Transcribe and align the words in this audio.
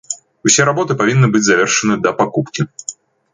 Усе 0.49 0.61
работы 0.69 0.95
павінны 1.01 1.29
быць 1.35 1.43
завершаны 1.49 1.99
да 2.07 2.15
пакупкі. 2.23 2.67